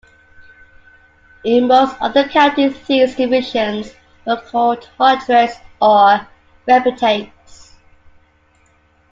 In 1.43 1.67
most 1.67 1.95
other 2.01 2.27
counties 2.27 2.75
these 2.87 3.15
divisions 3.15 3.93
were 4.25 4.37
called 4.49 4.89
hundreds 4.97 5.53
or 5.79 6.27
Wapentakes. 6.67 7.73